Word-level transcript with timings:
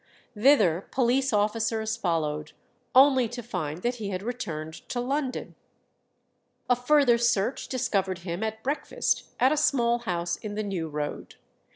Thither 0.35 0.87
police 0.89 1.31
officers 1.31 1.95
followed, 1.95 2.53
only 2.95 3.27
to 3.29 3.43
find 3.43 3.83
that 3.83 3.97
he 3.97 4.09
had 4.09 4.23
returned 4.23 4.73
to 4.89 4.99
London. 4.99 5.53
A 6.67 6.75
further 6.75 7.19
search 7.19 7.67
discovered 7.67 8.17
him 8.25 8.41
at 8.41 8.63
breakfast 8.63 9.25
at 9.39 9.51
a 9.51 9.57
small 9.57 9.99
house 9.99 10.37
in 10.37 10.55
the 10.55 10.63
New 10.63 10.89
Road. 10.89 11.35